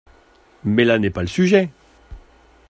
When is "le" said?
1.21-1.27